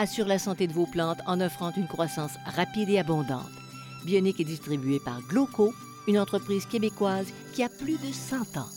assure 0.00 0.26
la 0.26 0.38
santé 0.38 0.66
de 0.66 0.72
vos 0.72 0.86
plantes 0.86 1.20
en 1.26 1.40
offrant 1.42 1.72
une 1.76 1.86
croissance 1.86 2.32
rapide 2.46 2.88
et 2.88 2.98
abondante. 2.98 3.50
Bionique 4.06 4.40
est 4.40 4.44
distribuée 4.44 4.98
par 5.04 5.20
Gloco, 5.28 5.74
une 6.08 6.18
entreprise 6.18 6.64
québécoise 6.64 7.26
qui 7.54 7.62
a 7.62 7.68
plus 7.68 7.98
de 7.98 8.10
100 8.10 8.56
ans. 8.56 8.68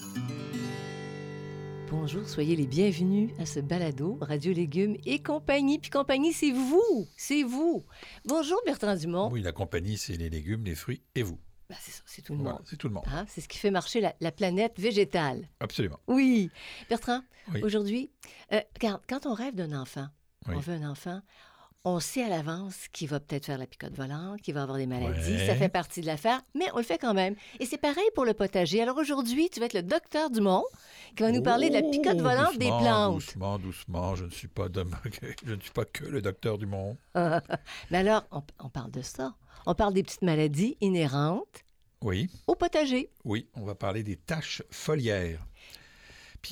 Bonjour, 1.90 2.28
soyez 2.28 2.56
les 2.58 2.68
bienvenus 2.68 3.32
à 3.40 3.46
ce 3.46 3.62
balado 3.62 4.18
Radio 4.20 4.52
Légumes 4.52 4.98
et 5.06 5.22
compagnie. 5.22 5.80
Puis 5.80 5.92
compagnie, 5.92 6.34
c'est 6.34 6.52
vous, 6.52 7.08
c'est 7.16 7.44
vous. 7.44 7.84
Bonjour 8.26 8.60
Bertrand 8.66 8.96
Dumont. 8.96 9.30
Oui, 9.32 9.42
la 9.42 9.54
compagnie, 9.54 9.98
c'est 9.98 10.18
les 10.18 10.30
légumes, 10.30 10.66
les 10.66 10.76
fruits 10.76 11.04
et 11.16 11.24
vous. 11.24 11.40
Ben, 11.70 11.78
c'est 11.80 11.92
ça, 11.92 12.02
c'est 12.06 12.22
tout 12.22 12.34
le 12.34 12.40
Voilà, 12.40 12.56
monde. 12.58 12.64
c'est 12.66 12.76
tout 12.76 12.90
le 12.90 12.94
monde. 12.96 13.06
Hein, 13.08 13.26
C'est 13.30 13.40
ce 13.40 13.48
qui 13.48 13.58
fait 13.58 13.72
marcher 13.72 14.02
la, 14.02 14.14
la 14.20 14.34
planète 14.34 14.78
végétale. 14.78 15.48
Absolument. 15.62 16.00
Oui. 16.08 16.50
Bertrand, 16.90 17.22
Oui. 17.54 17.62
aujourd'hui, 17.64 18.10
euh, 18.52 18.60
regarde, 18.76 19.02
quand 19.08 19.26
on 19.26 19.34
rêve 19.34 19.56
d'un 19.56 19.72
enfant, 19.80 20.08
Oui. 20.48 20.56
on 20.58 20.60
veut 20.60 20.74
un 20.74 20.90
enfant, 20.90 21.22
on 21.86 22.00
sait 22.00 22.24
à 22.24 22.30
l'avance 22.30 22.88
qu'il 22.94 23.10
va 23.10 23.20
peut-être 23.20 23.46
faire 23.48 23.58
la 23.58 23.68
picote 23.68 23.94
volante, 23.94 24.42
qu'il 24.42 24.54
va 24.54 24.64
avoir 24.64 24.78
des 24.78 24.86
maladies. 24.88 25.34
Ouais. 25.34 25.46
Ça 25.48 25.56
fait 25.56 25.68
partie 25.68 26.00
de 26.00 26.06
l'affaire, 26.06 26.42
mais 26.56 26.66
on 26.74 26.78
le 26.78 26.84
fait 26.84 26.98
quand 26.98 27.14
même. 27.14 27.36
Et 27.60 27.66
c'est 27.66 27.78
pareil 27.78 28.06
pour 28.16 28.24
le 28.24 28.34
potager. 28.34 28.82
Alors 28.82 28.98
aujourd'hui, 28.98 29.50
tu 29.50 29.60
vas 29.60 29.66
être 29.66 29.74
le 29.74 29.84
docteur 29.84 30.30
Dumont 30.30 30.64
qui 31.16 31.24
va 31.24 31.32
nous 31.32 31.44
parler 31.44 31.68
de 31.70 31.74
la 31.76 31.82
picote 31.82 32.16
Oh, 32.20 32.24
volante 32.24 32.58
des 32.58 32.68
plantes. 32.68 33.16
Doucement, 33.16 33.60
doucement. 33.60 34.16
Je 34.16 34.24
ne 34.26 34.30
suis 34.30 34.48
pas, 34.48 34.70
de- 34.70 34.86
je 35.46 35.54
ne 35.56 35.60
suis 35.60 35.72
pas 35.72 35.84
que 35.86 36.06
le 36.06 36.22
docteur 36.22 36.58
du 36.58 36.66
monde. 36.68 36.96
Mais 37.16 37.98
alors, 37.98 38.24
on, 38.32 38.42
on 38.64 38.70
parle 38.70 38.92
de 38.92 39.02
ça. 39.02 39.34
On 39.66 39.76
parle 39.76 39.94
des 39.94 40.04
petites 40.04 40.22
maladies 40.24 40.78
inhérentes 40.80 41.66
Oui, 42.02 42.30
au 42.48 42.56
potager. 42.56 43.10
oui, 43.26 43.48
on 43.56 43.64
va 43.66 43.76
parler 43.76 44.04
des 44.04 44.16
taches 44.18 44.62
foliaires. 44.72 45.46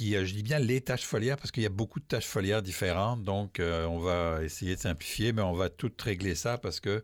Puis 0.02 0.16
euh, 0.16 0.26
je 0.26 0.34
dis 0.34 0.42
bien 0.42 0.58
les 0.58 0.82
taches 0.82 1.04
foliaires 1.06 1.38
parce 1.38 1.52
qu'il 1.52 1.62
y 1.62 1.68
a 1.68 1.70
beaucoup 1.70 2.00
de 2.00 2.06
taches 2.06 2.26
foliaires 2.26 2.64
différentes. 2.64 3.22
Donc 3.24 3.60
euh, 3.60 3.86
on 3.86 4.00
va 4.00 4.44
essayer 4.44 4.76
de 4.76 4.80
simplifier, 4.82 5.32
mais 5.32 5.44
on 5.44 5.54
va 5.54 5.70
toutes 5.70 6.02
régler 6.02 6.34
ça 6.34 6.58
parce 6.58 6.80
que 6.80 7.04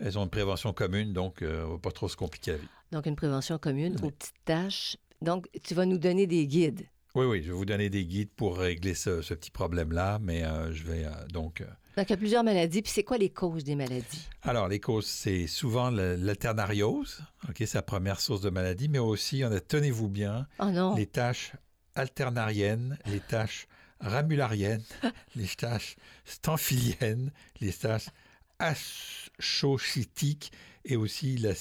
elles 0.00 0.18
ont 0.18 0.24
une 0.24 0.30
prévention 0.30 0.72
commune, 0.72 1.12
donc 1.12 1.40
euh, 1.42 1.64
on 1.66 1.72
va 1.74 1.78
pas 1.78 1.92
trop 1.92 2.08
se 2.08 2.16
compliquer 2.16 2.50
la 2.52 2.56
vie. 2.58 2.68
Donc, 2.92 3.06
une 3.06 3.14
prévention 3.16 3.58
commune 3.58 3.96
Oui. 4.02 4.08
aux 4.08 4.10
petites 4.10 4.34
tâches. 4.44 4.96
Donc, 5.22 5.46
tu 5.62 5.74
vas 5.74 5.86
nous 5.86 5.98
donner 5.98 6.26
des 6.26 6.46
guides. 6.48 6.82
Oui, 7.14 7.24
oui, 7.26 7.42
je 7.42 7.46
vais 7.52 7.56
vous 7.56 7.64
donner 7.64 7.88
des 7.90 8.04
guides 8.04 8.28
pour 8.36 8.58
régler 8.58 8.94
ce, 8.94 9.22
ce 9.22 9.32
petit 9.32 9.50
problème-là, 9.50 10.18
mais 10.20 10.42
euh, 10.44 10.70
je 10.72 10.82
vais 10.84 11.04
euh, 11.04 11.10
donc. 11.32 11.60
euh, 11.62 11.66
Donc, 11.96 12.08
il 12.08 12.10
y 12.10 12.12
a 12.12 12.16
plusieurs 12.18 12.44
maladies. 12.44 12.82
Puis, 12.82 12.92
c'est 12.92 13.04
quoi 13.04 13.16
les 13.18 13.30
causes 13.30 13.64
des 13.64 13.74
maladies? 13.74 14.28
Alors, 14.42 14.68
les 14.68 14.80
causes, 14.80 15.06
c'est 15.06 15.46
souvent 15.46 15.90
l'alternariose, 15.90 17.20
ok, 17.48 17.56
c'est 17.60 17.74
la 17.74 17.82
première 17.82 18.20
source 18.20 18.40
de 18.42 18.50
maladie, 18.50 18.88
mais 18.88 18.98
aussi, 18.98 19.42
on 19.44 19.50
a, 19.52 19.60
tenez-vous 19.60 20.08
bien, 20.08 20.46
Oh 20.58 20.66
non! 20.70 20.94
les 20.94 21.06
taches 21.06 21.52
alternariennes, 21.96 22.98
les 23.06 23.20
taches 23.20 23.66
ramulariennes, 24.00 24.84
les 25.34 25.48
taches 25.48 25.96
staphyliennes, 26.24 27.32
les 27.60 27.72
taches 27.72 28.10
achochitiques 28.58 30.52
et 30.84 30.96
aussi 30.96 31.36
la 31.38 31.54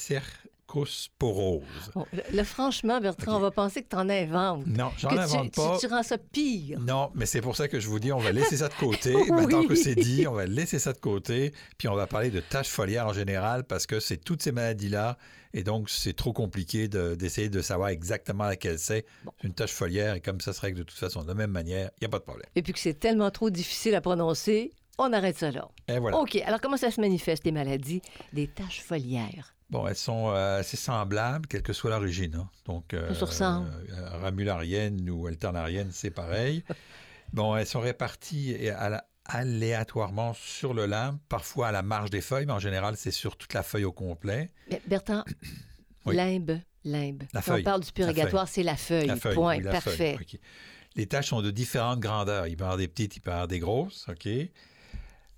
cercosporose. 0.86 1.64
Bon, 1.94 2.06
là, 2.34 2.44
franchement, 2.44 3.00
Bertrand, 3.00 3.38
on 3.38 3.40
va 3.40 3.52
penser 3.52 3.84
que 3.84 3.90
tu 3.90 3.96
en 3.96 4.10
inventes. 4.10 4.66
Non, 4.68 4.92
j'en 4.98 5.10
tu- 5.10 5.18
invente 5.18 5.52
tu, 5.52 5.60
pas. 5.62 5.78
Tu, 5.80 5.88
rends 5.88 6.04
ça 6.04 6.18
pire. 6.18 6.80
Non, 6.80 7.12
mais 7.16 7.26
c'est 7.26 7.42
pour 7.42 7.56
ça 7.56 7.68
que 7.68 7.80
je 7.80 7.88
vous 7.88 8.00
dis, 8.00 8.12
on 8.12 8.20
va 8.20 8.32
laisser 8.34 8.58
ça 8.58 8.68
de 8.68 8.74
côté. 8.74 9.16
Oui. 9.16 9.32
Maintenant 9.32 9.66
que 9.66 9.76
c'est 9.76 9.96
dit, 9.96 10.28
on 10.28 10.34
va 10.34 10.46
laisser 10.46 10.80
ça 10.80 10.94
de 10.94 10.98
côté. 11.00 11.54
Puis 11.78 11.88
on 11.88 11.96
va 11.96 12.08
parler 12.08 12.30
de 12.32 12.40
taches 12.40 12.70
foliaires 12.70 13.08
en 13.08 13.14
général 13.14 13.64
parce 13.64 13.86
que 13.86 14.00
c'est 14.00 14.18
toutes 14.18 14.42
ces 14.44 14.52
maladies-là. 14.52 15.18
Et 15.54 15.64
donc, 15.64 15.90
c'est 15.90 16.14
trop 16.14 16.34
compliqué 16.34 16.90
de- 16.90 17.16
d'essayer 17.16 17.48
de, 17.50 17.62
savoir 17.62 17.90
exactement 17.90 18.44
laquelle 18.44 18.78
c'est. 18.78 19.06
Bon. 19.24 19.32
Une 19.44 19.54
tache 19.54 19.72
foliaire, 19.72 20.16
et 20.16 20.20
comme 20.22 20.42
ça 20.42 20.52
se 20.52 20.60
règle 20.60 20.80
de 20.80 20.84
toute 20.84 20.98
façon 21.00 21.24
de 21.24 21.28
la 21.28 21.34
même 21.34 21.52
manière, 21.52 21.92
il 21.98 22.04
n'y 22.04 22.08
a 22.08 22.10
pas 22.10 22.20
de 22.20 22.24
problème. 22.24 22.48
Et 22.56 22.62
puis 22.62 22.74
que 22.74 22.80
c'est 22.80 23.00
tellement 23.00 23.32
trop 23.32 23.50
difficile 23.50 23.96
à 23.96 24.02
prononcer, 24.02 24.74
on 24.98 25.14
arrête 25.14 25.38
ça 25.38 25.52
là. 25.52 25.70
Et 25.88 25.98
voilà. 26.00 26.18
OK. 26.18 26.36
Alors, 26.46 26.60
comment 26.60 26.76
ça 26.78 26.92
se 26.92 27.00
manifeste, 27.00 27.46
les 27.46 27.52
maladies 27.54 28.02
des 28.34 28.48
taches 28.48 28.82
foliaires? 28.82 29.55
Bon, 29.70 29.88
elles 29.88 29.96
sont 29.96 30.30
euh, 30.30 30.60
assez 30.60 30.78
semblables, 30.78 31.48
quelle 31.48 31.64
que 31.64 31.74
soit 31.74 31.90
l'origine. 31.90 32.36
hein. 32.36 32.50
Donc, 32.66 32.92
se 32.92 33.24
ressemble. 33.26 33.68
euh, 33.92 34.10
ramularienne 34.20 35.10
ou 35.10 35.26
alternarienne, 35.28 35.90
c'est 35.92 36.12
pareil. 36.12 36.64
bon, 37.34 37.56
elles 37.56 37.66
sont 37.66 37.80
réparties 37.80 38.52
et 38.52 38.70
à 38.70 38.90
la- 38.90 39.06
aléatoirement 39.26 40.34
sur 40.36 40.74
le 40.76 40.86
lin, 40.86 41.20
parfois 41.30 41.70
à 41.70 41.72
la 41.72 41.82
marge 41.82 42.12
des 42.12 42.22
feuilles, 42.22 42.46
mais 42.46 42.54
en 42.54 42.60
général, 42.60 42.96
c'est 42.96 43.10
sur 43.12 43.38
toute 43.38 43.54
la 43.56 43.64
feuille 43.64 43.86
au 43.86 43.92
complet. 43.92 44.52
Mais, 44.70 44.82
Bertrand, 44.88 45.24
Oui. 46.06 46.16
limbe, 46.16 46.60
limbe. 46.84 47.24
La 47.34 47.42
Quand 47.42 47.52
on 47.52 47.54
feuille. 47.56 47.64
parle 47.64 47.82
du 47.82 47.92
purgatoire, 47.92 48.48
c'est 48.48 48.62
la 48.62 48.76
feuille. 48.76 49.08
La 49.08 49.16
feuille, 49.16 49.34
Point. 49.34 49.58
oui, 49.58 49.64
la 49.64 49.72
Parfait. 49.72 50.16
feuille. 50.18 50.40
Les 50.96 51.08
taches 51.08 51.30
sont 51.30 51.42
de 51.42 51.50
différentes 51.52 52.00
grandeurs. 52.00 52.46
Il 52.48 52.56
peut 52.56 52.62
y 52.62 52.66
avoir 52.66 52.78
des 52.78 52.88
petites, 52.88 53.18
il 53.18 53.20
peut 53.20 53.32
y 53.32 53.34
avoir 53.34 53.48
des 53.48 53.60
grosses. 53.60 54.06
OK. 54.10 54.30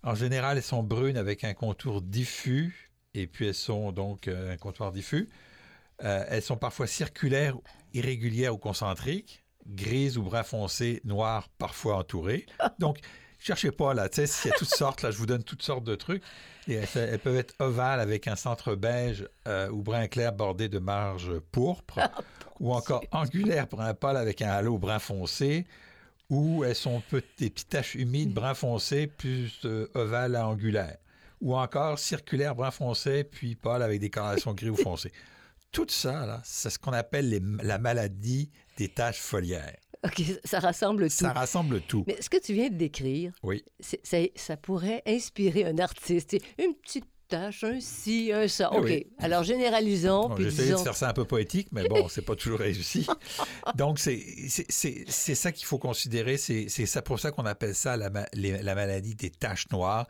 En 0.04 0.16
général, 0.16 0.58
elles 0.58 0.64
sont 0.64 0.84
brunes 0.84 1.18
avec 1.18 1.44
un 1.46 1.54
contour 1.54 2.02
diffus, 2.02 2.87
et 3.14 3.28
puis 3.28 3.48
elles 3.48 3.54
sont 3.54 3.92
donc 3.92 4.28
euh, 4.28 4.54
un 4.54 4.58
contour 4.58 4.92
diffus. 4.92 5.30
Euh, 6.04 6.26
elles 6.30 6.42
sont 6.44 6.58
parfois 6.58 6.88
circulaires, 6.88 7.58
irrégulières 7.94 8.54
ou 8.54 8.58
concentriques, 8.58 9.44
grises 9.68 10.18
ou 10.18 10.24
brun 10.24 10.44
foncé, 10.44 11.02
noires, 11.04 11.50
parfois 11.58 11.98
entourées. 11.98 12.46
Donc, 12.80 13.00
cherchez 13.40 13.72
pas 13.72 13.94
là, 13.94 14.08
tu 14.08 14.18
sais, 14.18 14.28
s'il 14.28 14.52
y 14.52 14.54
a 14.54 14.58
toutes 14.58 14.74
sortes, 14.74 15.02
là, 15.02 15.12
je 15.12 15.18
vous 15.18 15.26
donne 15.26 15.44
toutes 15.44 15.64
sortes 15.64 15.84
de 15.84 15.96
trucs. 15.96 16.24
Et 16.68 16.74
elles, 16.74 16.88
elles 16.96 17.20
peuvent 17.20 17.38
être 17.38 17.56
ovales 17.60 18.00
avec 18.00 18.28
un 18.28 18.36
centre 18.36 18.76
beige 18.76 19.28
euh, 19.48 19.70
ou 19.70 19.82
brun 19.82 20.08
clair 20.08 20.34
bordé 20.34 20.70
de 20.70 20.80
marges 20.80 21.40
pourpres, 21.52 22.00
ou 22.60 22.74
encore 22.74 23.04
angulaires 23.12 23.68
brun 23.68 23.94
pâle 23.94 24.18
avec 24.18 24.42
un 24.42 24.50
halo 24.50 24.78
brun 24.78 25.00
foncé, 25.00 25.66
ou 26.30 26.64
elles 26.64 26.76
sont 26.76 27.02
peu- 27.10 27.24
des 27.38 27.50
petites 27.50 27.70
taches 27.70 27.96
humides 27.96 28.34
brun 28.34 28.54
foncé 28.54 29.08
plus 29.08 29.62
euh, 29.66 29.88
ovales 29.96 30.36
à 30.36 30.48
angulaires, 30.48 30.98
ou 31.42 31.56
encore 31.56 32.00
circulaires 32.00 32.56
brun 32.56 32.72
foncé 32.72 33.24
puis 33.24 33.56
pâle 33.56 33.82
avec 33.84 34.00
des 34.00 34.10
colorations 34.10 34.54
gris 34.54 34.70
ou 34.70 34.76
foncé. 34.76 35.12
Tout 35.72 35.86
ça, 35.90 36.26
là, 36.26 36.42
c'est 36.44 36.70
ce 36.70 36.80
qu'on 36.80 36.94
appelle 36.94 37.30
les- 37.30 37.42
la 37.64 37.78
maladie 37.78 38.50
des 38.78 38.88
taches 38.90 39.20
foliaires. 39.20 39.78
OK, 40.04 40.22
ça 40.46 40.60
rassemble 40.60 41.04
tout. 41.10 41.16
Ça 41.16 41.34
rassemble 41.34 41.82
tout. 41.82 42.04
Mais 42.08 42.22
ce 42.22 42.30
que 42.30 42.38
tu 42.40 42.54
viens 42.54 42.70
de 42.70 42.76
décrire, 42.76 43.34
Oui. 43.44 43.64
c'est- 43.80 44.00
ça, 44.06 44.18
ça 44.36 44.56
pourrait 44.58 45.02
inspirer 45.06 45.66
un 45.66 45.78
artiste. 45.80 46.38
Une 46.58 46.74
petite 46.76 47.06
tâche, 47.28 47.64
un 47.66 47.80
ci, 47.82 48.32
un 48.34 48.48
ça. 48.48 48.70
Eh 48.74 48.78
OK. 48.78 48.84
oui. 48.86 49.08
Alors, 49.18 49.44
généralisons. 49.44 50.30
Bon, 50.30 50.36
puis 50.36 50.46
de 50.46 50.50
faire 50.52 50.96
ça 50.96 51.10
un 51.10 51.14
peu 51.14 51.26
poétique, 51.26 51.68
mais 51.74 51.86
bon, 51.90 52.08
c'est 52.08 52.22
pas 52.22 52.36
toujours 52.36 52.60
réussi. 52.60 53.06
Donc, 53.76 54.00
c'est 54.00 54.24
c'est- 54.48 54.72
c'est- 54.72 55.04
c'est 55.08 55.36
ça 55.36 55.52
qu'il 55.52 55.66
faut 55.66 55.80
considérer. 55.80 56.38
C'est 56.38 56.70
c'est 56.70 56.86
ça 56.86 57.02
pour 57.02 57.20
ça 57.20 57.32
qu'on 57.32 57.46
appelle 57.46 57.76
ça 57.76 57.98
la, 57.98 58.10
ma- 58.10 58.28
les- 58.34 58.62
la 58.64 58.76
maladie 58.76 59.16
des 59.16 59.30
taches 59.32 59.70
noires, 59.72 60.08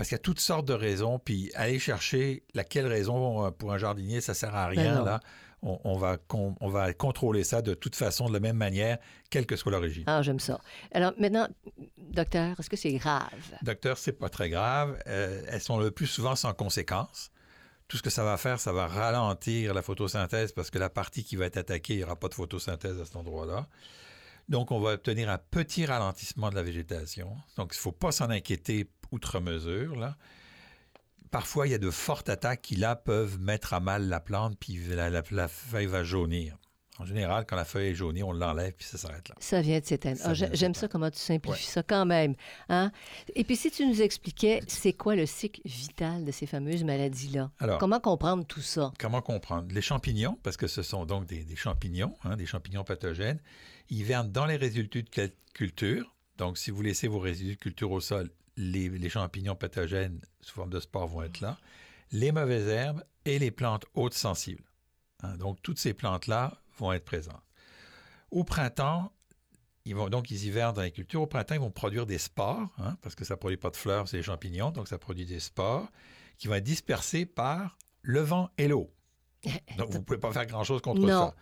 parce 0.00 0.08
qu'il 0.08 0.16
y 0.16 0.20
a 0.20 0.22
toutes 0.22 0.40
sortes 0.40 0.64
de 0.66 0.72
raisons. 0.72 1.18
Puis, 1.18 1.50
aller 1.54 1.78
chercher 1.78 2.42
laquelle 2.54 2.86
raison 2.86 3.44
euh, 3.44 3.50
pour 3.50 3.70
un 3.72 3.76
jardinier, 3.78 4.22
ça 4.22 4.32
sert 4.32 4.54
à 4.56 4.70
Ben 4.70 4.80
rien. 4.80 4.94
non. 4.94 5.04
là. 5.04 5.20
On, 5.62 5.78
on 5.84 5.98
va 5.98 6.16
con- 6.16 6.56
on 6.62 6.70
va 6.70 6.94
contrôler 6.94 7.44
ça 7.44 7.60
de 7.60 7.74
toute 7.74 7.94
façon, 7.94 8.28
de 8.28 8.32
la 8.32 8.40
même 8.40 8.56
manière, 8.56 8.96
quelle 9.28 9.44
que 9.44 9.56
soit 9.56 9.70
l'origine. 9.70 10.04
Ah, 10.06 10.22
j'aime 10.22 10.40
ça. 10.40 10.58
Alors, 10.90 11.12
maintenant, 11.18 11.46
docteur, 11.98 12.58
est-ce 12.58 12.70
que 12.70 12.76
c'est 12.76 12.94
grave? 12.94 13.28
Docteur, 13.60 13.98
c'est 13.98 14.12
pas 14.18 14.30
très 14.30 14.48
grave. 14.48 14.98
Euh, 15.06 15.42
elles 15.48 15.60
sont 15.60 15.78
le 15.78 15.90
plus 15.90 16.06
souvent 16.06 16.34
sans 16.34 16.54
conséquence. 16.54 17.30
Tout 17.88 17.98
ce 17.98 18.02
que 18.02 18.08
ça 18.08 18.24
va 18.24 18.38
faire, 18.38 18.58
ça 18.58 18.72
va 18.72 18.86
ralentir 18.86 19.74
la 19.74 19.82
photosynthèse 19.82 20.52
parce 20.52 20.70
que 20.70 20.78
la 20.78 20.88
partie 20.88 21.24
qui 21.24 21.36
va 21.36 21.44
être 21.44 21.58
attaquée, 21.58 21.92
il 21.92 21.98
n'y 21.98 22.04
aura 22.04 22.16
pas 22.16 22.28
de 22.28 22.34
photosynthèse 22.34 22.98
à 22.98 23.04
cet 23.04 23.16
endroit-là. 23.16 23.66
Donc, 24.48 24.70
on 24.72 24.80
va 24.80 24.92
obtenir 24.94 25.28
un 25.28 25.38
petit 25.38 25.84
ralentissement 25.84 26.48
de 26.50 26.54
la 26.54 26.62
végétation. 26.62 27.36
Donc, 27.56 27.72
il 27.74 27.76
ne 27.76 27.80
faut 27.82 27.92
pas 27.92 28.12
s'en 28.12 28.30
inquiéter 28.30 28.88
outre 29.12 29.40
mesure. 29.40 29.96
Là. 29.96 30.16
Parfois, 31.30 31.66
il 31.66 31.70
y 31.70 31.74
a 31.74 31.78
de 31.78 31.90
fortes 31.90 32.28
attaques 32.28 32.62
qui, 32.62 32.76
là, 32.76 32.96
peuvent 32.96 33.38
mettre 33.40 33.72
à 33.72 33.80
mal 33.80 34.08
la 34.08 34.18
plante, 34.20 34.56
puis 34.58 34.78
la, 34.88 35.10
la- 35.10 35.22
la 35.30 35.48
feuille 35.48 35.86
va 35.86 36.02
jaunir. 36.02 36.56
En 36.98 37.06
général, 37.06 37.46
quand 37.46 37.56
la 37.56 37.64
feuille 37.64 37.92
est 37.92 37.94
jaunie, 37.94 38.22
on 38.22 38.30
l'enlève, 38.32 38.74
puis 38.74 38.84
ça 38.86 38.98
s'arrête 38.98 39.26
là. 39.30 39.34
Ça 39.38 39.62
vient 39.62 39.80
de 39.80 39.84
s'éteindre. 39.86 40.18
De 40.28 40.34
J'aime 40.52 40.74
ça 40.74 40.86
comment 40.86 41.10
tu 41.10 41.18
simplifies 41.18 41.64
Ouais. 41.66 41.72
ça 41.72 41.82
quand 41.82 42.04
même. 42.04 42.34
Hein? 42.68 42.92
Et 43.34 43.42
puis 43.44 43.56
si 43.56 43.70
tu 43.70 43.86
nous 43.86 44.02
expliquais, 44.02 44.60
c'est 44.66 44.92
quoi 44.92 45.16
le 45.16 45.24
cycle 45.24 45.62
vital 45.64 46.26
de 46.26 46.30
ces 46.30 46.44
fameuses 46.44 46.84
maladies-là? 46.84 47.52
Alors, 47.58 47.78
Comment 47.78 48.00
comprendre 48.00 48.44
tout 48.44 48.60
ça? 48.60 48.92
Comment 48.98 49.22
comprendre? 49.22 49.72
Les 49.72 49.80
champignons, 49.80 50.38
parce 50.42 50.58
que 50.58 50.66
ce 50.66 50.82
sont 50.82 51.06
donc 51.06 51.24
des, 51.24 51.42
des 51.42 51.56
champignons, 51.56 52.14
hein, 52.24 52.36
des 52.36 52.44
champignons 52.44 52.84
pathogènes, 52.84 53.40
ils 53.88 54.00
hivernent 54.00 54.30
dans 54.30 54.44
les 54.44 54.56
résidus 54.56 55.02
de 55.02 55.08
cul- 55.08 55.32
culture? 55.54 56.14
Donc, 56.36 56.58
si 56.58 56.70
vous 56.70 56.82
laissez 56.82 57.08
vos 57.08 57.18
résidus 57.20 57.54
de 57.54 57.60
culture 57.60 57.92
au 57.92 58.00
sol, 58.00 58.28
les, 58.56 58.88
les 58.88 59.08
champignons 59.08 59.54
pathogènes 59.56 60.20
sous 60.40 60.54
forme 60.54 60.70
de 60.70 60.80
spores 60.80 61.06
vont 61.08 61.22
être 61.22 61.40
là. 61.40 61.58
Les 62.12 62.32
mauvaises 62.32 62.68
herbes 62.68 63.04
et 63.24 63.38
les 63.38 63.50
plantes 63.50 63.84
hautes 63.94 64.14
sensibles. 64.14 64.64
Hein, 65.22 65.36
donc, 65.36 65.60
toutes 65.62 65.78
ces 65.78 65.94
plantes-là 65.94 66.58
vont 66.78 66.92
être 66.92 67.04
présentes. 67.04 67.42
Au 68.30 68.44
printemps, 68.44 69.12
ils 69.84 69.94
vont, 69.94 70.08
donc, 70.08 70.30
ils 70.30 70.44
hivernent 70.44 70.74
dans 70.74 70.82
les 70.82 70.90
cultures. 70.92 71.22
Au 71.22 71.26
printemps, 71.26 71.54
ils 71.54 71.60
vont 71.60 71.70
produire 71.70 72.06
des 72.06 72.18
spores, 72.18 72.68
hein, 72.78 72.96
parce 73.02 73.14
que 73.14 73.24
ça 73.24 73.34
ne 73.34 73.38
produit 73.38 73.56
pas 73.56 73.70
de 73.70 73.76
fleurs, 73.76 74.08
c'est 74.08 74.16
des 74.18 74.22
champignons, 74.22 74.70
donc 74.70 74.88
ça 74.88 74.98
produit 74.98 75.26
des 75.26 75.40
spores 75.40 75.88
qui 76.38 76.48
vont 76.48 76.54
être 76.54 76.64
dispersés 76.64 77.26
par 77.26 77.76
le 78.02 78.20
vent 78.20 78.50
et 78.56 78.66
l'eau. 78.68 78.90
Donc, 79.78 79.90
vous 79.90 79.98
ne 79.98 80.02
pouvez 80.04 80.18
pas 80.18 80.32
faire 80.32 80.46
grand-chose 80.46 80.80
contre 80.82 81.00
Non. 81.00 81.08
ça. 81.08 81.34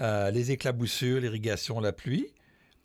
Euh, 0.00 0.30
les 0.30 0.50
éclaboussures, 0.50 1.20
l'irrigation, 1.20 1.80
la 1.80 1.92
pluie, 1.92 2.32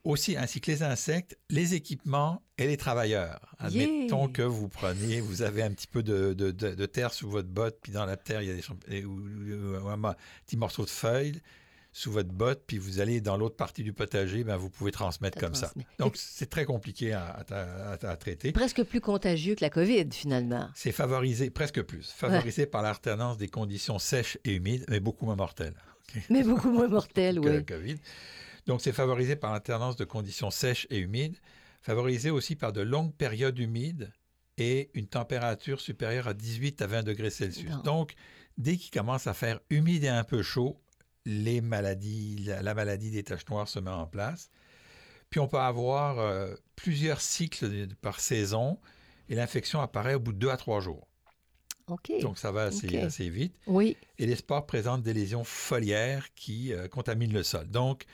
aussi, 0.03 0.35
ainsi 0.38 0.59
que 0.61 0.69
les 0.71 0.83
insectes, 0.83 1.38
les 1.50 1.73
équipements 1.75 2.41
et 2.57 2.67
les 2.67 2.77
travailleurs. 2.77 3.55
Yeah. 3.59 3.67
Admettons 3.88 4.27
que 4.27 4.41
vous 4.41 4.67
preniez, 4.67 5.21
vous 5.21 5.41
avez 5.41 5.63
un 5.63 5.71
petit 5.71 5.88
peu 5.88 6.03
de, 6.03 6.33
de- 6.33 6.51
de- 6.51 6.75
de 6.75 6.85
terre 6.85 7.13
sous 7.13 7.29
votre 7.29 7.47
botte, 7.50 7.79
puis 7.81 7.91
dans 7.91 8.05
la 8.05 8.17
terre, 8.17 8.41
il 8.41 8.50
y 8.50 8.51
a 8.51 8.55
des 8.55 8.61
champ- 8.61 8.75
et- 8.89 9.05
ou- 9.05 9.11
ou- 9.19 9.85
ou 9.85 9.88
un 9.89 10.15
petit 10.45 10.57
morceau 10.57 10.83
de 10.85 10.89
feuille 10.89 11.39
sous 11.95 12.11
votre 12.11 12.31
botte, 12.31 12.63
puis 12.65 12.79
vous 12.79 13.00
allez 13.00 13.21
dans 13.21 13.38
l'autre 13.38 13.55
partie 13.55 13.83
du 13.83 13.94
potager, 13.94 14.44
ben, 14.44 14.57
vous 14.57 14.69
pouvez 14.71 14.91
transmettre 14.91 15.38
comme 15.39 15.51
transmet. 15.53 15.83
ça. 15.83 16.03
Donc, 16.03 16.17
c'est 16.17 16.50
très 16.50 16.65
compliqué 16.65 17.13
à- 17.13 17.27
à- 17.27 17.94
à- 17.94 18.09
à 18.09 18.17
traiter. 18.17 18.51
Presque 18.51 18.83
plus 18.83 19.00
contagieux 19.00 19.53
que 19.55 19.61
la 19.63 19.69
COVID, 19.69 20.07
finalement. 20.11 20.69
C'est 20.73 20.91
favorisé, 20.91 21.50
presque 21.51 21.81
plus, 21.83 22.09
favorisé 22.11 22.65
par 22.65 22.81
l'alternance 22.81 23.38
des 23.38 23.47
conditions 23.47 24.00
sèches 24.00 24.39
et 24.44 24.55
humides, 24.55 24.85
mais 24.89 25.00
beaucoup 25.00 25.25
moins 25.27 25.35
mortelles 25.35 25.75
Mais 26.31 26.44
beaucoup 26.44 26.71
moins 26.71 26.88
mortel, 26.88 27.35
que 27.41 27.47
le 27.47 27.57
oui. 27.59 27.65
COVID. 27.65 27.95
Donc, 28.65 28.81
c'est 28.81 28.92
favorisé 28.94 29.36
par 29.36 29.51
l'alternance 29.51 29.95
de 29.95 30.06
conditions 30.06 30.51
sèches 30.51 30.88
et 30.89 30.98
humides, 31.00 31.38
favorisé 31.81 32.30
aussi 32.30 32.56
par 32.56 32.71
de 32.74 32.81
longues 32.81 33.13
périodes 33.13 33.60
humides 33.60 34.12
et 34.57 34.89
une 34.94 35.07
température 35.07 35.81
supérieure 35.81 36.27
à 36.27 36.33
18 36.33 36.81
à 36.81 36.88
20 36.88 37.04
degrés 37.04 37.30
Celsius. 37.30 37.81
Donc, 37.83 38.13
dès 38.57 38.77
qu'il 38.77 38.92
commence 38.92 39.27
à 39.27 39.33
faire 39.33 39.60
humide 39.69 40.04
et 40.04 40.10
un 40.10 40.24
peu 40.24 40.42
chaud, 40.44 40.80
les 41.25 41.62
maladies, 41.62 42.38
la, 42.45 42.62
la 42.62 42.74
maladie 42.74 43.12
des 43.12 43.24
taches 43.24 43.48
noires 43.50 43.68
se 43.68 43.80
met 43.80 43.89
en 43.92 44.07
place. 44.07 44.50
Puis 45.30 45.39
on 45.39 45.48
peut 45.48 45.57
avoir 45.57 46.19
euh, 46.19 46.54
plusieurs 46.75 47.19
cycles 47.19 47.88
par 48.01 48.19
saison 48.19 48.80
et 49.30 49.36
l'infection 49.36 49.81
apparaît 49.81 50.13
au 50.13 50.19
bout 50.19 50.33
de 50.33 50.38
deux 50.38 50.50
à 50.50 50.57
trois 50.57 50.80
jours. 50.80 51.07
OK. 51.88 52.12
Donc 52.21 52.38
ça 52.38 52.51
va 52.51 52.63
assez, 52.63 52.88
vite. 53.30 53.56
oui. 53.68 53.98
Et 54.19 54.25
les 54.25 54.36
spores 54.36 54.65
présentent 54.65 55.01
des 55.01 55.13
lésions 55.13 55.44
foliaires 55.44 56.27
qui 56.36 56.71
euh, 56.71 56.88
contaminent 56.88 57.33
le 57.33 57.44
sol. 57.44 57.68
Donc, 57.68 58.06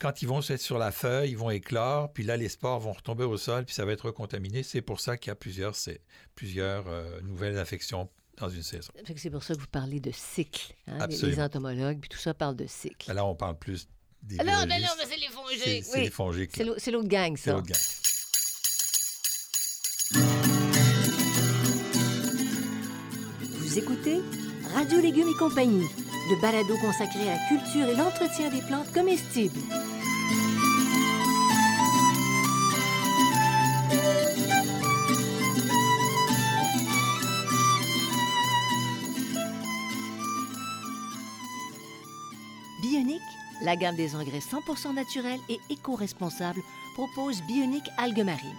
quand 0.00 0.22
ils 0.22 0.26
vont 0.28 0.42
se 0.42 0.52
mettre 0.52 0.64
sur 0.64 0.76
la 0.78 0.90
feuille, 0.90 1.30
ils 1.30 1.36
vont 1.38 1.50
éclore, 1.50 2.12
puis 2.12 2.24
là, 2.24 2.36
les 2.36 2.48
spores 2.48 2.80
vont 2.80 2.92
retomber 2.92 3.24
au 3.24 3.36
sol, 3.36 3.64
puis 3.64 3.74
ça 3.74 3.84
va 3.84 3.92
être 3.92 4.06
recontaminé. 4.06 4.62
C'est 4.62 4.82
pour 4.82 4.98
ça 5.00 5.16
qu'il 5.16 5.30
y 5.30 5.32
a 5.32 5.36
plusieurs, 5.36 5.74
c'est- 5.76 6.00
plusieurs 6.34 6.88
euh, 6.88 7.20
nouvelles 7.22 7.56
infections 7.58 8.08
dans 8.38 8.48
une 8.48 8.62
saison. 8.64 8.92
C'est 9.16 9.30
pour 9.30 9.42
ça 9.44 9.54
que 9.54 9.60
vous 9.60 9.66
parlez 9.68 10.00
de 10.00 10.10
cycle. 10.12 10.74
hein. 10.88 11.06
Les- 11.08 11.40
entomologues, 11.40 12.00
puis 12.00 12.08
tout 12.08 12.18
ça 12.18 12.34
parle 12.34 12.56
de 12.56 12.66
cycle. 12.66 13.06
Ben 13.06 13.14
Là, 13.14 13.24
on 13.24 13.34
parle 13.36 13.56
plus 13.58 13.88
des 14.22 14.36
Ah 14.40 14.44
non, 14.44 14.52
non, 14.52 14.58
non, 14.60 14.66
biologistes. 14.66 14.96
mais 14.98 15.04
c'est 15.08 15.16
les 15.16 15.26
C'est 15.26 15.32
fongiques. 15.32 15.84
c'est 15.84 15.92
Oui. 15.98 16.04
les 16.04 16.10
fongiques. 16.10 16.50
C'est 16.54 16.66
c'est 16.78 16.90
l'autre 16.90 17.08
gang, 17.08 17.36
C'est 17.36 17.44
ça. 17.50 17.52
l'autre 17.52 17.68
gang. 17.68 17.78
Vous 23.60 23.78
écoutez 23.78 24.20
Radio 24.74 25.00
Légumes 25.00 25.28
et 25.34 25.38
compagnie, 25.38 25.86
le 26.28 26.36
balado 26.36 26.76
consacré 26.78 27.28
à 27.28 27.34
la 27.34 27.48
culture 27.48 27.88
et 27.88 27.94
l'entretien 27.94 28.50
des 28.50 28.60
plantes 28.62 28.92
comestibles. 28.92 29.60
Bionic, 42.82 43.22
la 43.62 43.76
gamme 43.76 43.94
des 43.94 44.16
engrais 44.16 44.40
100% 44.40 44.94
naturels 44.94 45.40
et 45.48 45.60
éco-responsables, 45.70 46.62
propose 46.94 47.40
Bionic 47.42 47.84
Algues 47.98 48.24
Marines. 48.24 48.56